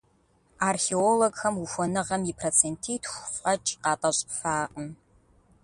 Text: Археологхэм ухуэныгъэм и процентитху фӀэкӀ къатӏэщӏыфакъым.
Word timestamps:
Археологхэм 0.71 1.53
ухуэныгъэм 1.63 2.21
и 2.31 2.33
процентитху 2.39 3.23
фӀэкӀ 3.35 3.71
къатӏэщӏыфакъым. 3.83 4.89